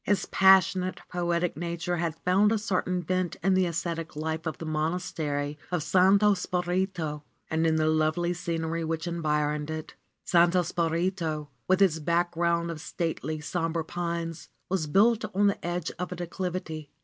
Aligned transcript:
His 0.03 0.25
passionate, 0.25 0.99
poetic 1.09 1.55
nature 1.55 1.97
had 1.97 2.15
found 2.25 2.51
a 2.51 2.57
certain 2.57 3.03
vent 3.03 3.35
in 3.43 3.53
the 3.53 3.67
ascetic 3.67 4.15
life 4.15 4.47
of 4.47 4.57
the 4.57 4.65
Monastery 4.65 5.59
of 5.71 5.83
Santo 5.83 6.33
Spirito 6.33 7.21
and 7.51 7.67
in 7.67 7.75
the 7.75 7.87
lovely 7.87 8.33
scenery 8.33 8.83
which 8.83 9.05
environed 9.05 9.69
it. 9.69 9.93
Santo 10.23 10.63
Spirito, 10.63 11.49
with 11.67 11.83
its 11.83 11.99
background 11.99 12.71
of 12.71 12.81
stately, 12.81 13.39
somber 13.41 13.83
pines, 13.83 14.49
was 14.69 14.87
built 14.87 15.23
on 15.35 15.45
the 15.45 15.63
edge 15.63 15.91
of 15.99 16.11
a 16.11 16.15
declivity. 16.15 16.89